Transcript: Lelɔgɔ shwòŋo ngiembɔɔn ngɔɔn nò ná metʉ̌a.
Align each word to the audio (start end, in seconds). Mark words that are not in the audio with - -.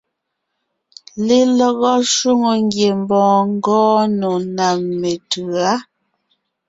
Lelɔgɔ 1.27 1.91
shwòŋo 2.13 2.51
ngiembɔɔn 2.65 3.41
ngɔɔn 3.55 4.05
nò 4.19 4.31
ná 4.55 4.67
metʉ̌a. 4.99 5.71